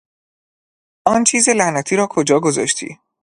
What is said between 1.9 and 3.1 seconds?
را کجا گذاشتی؟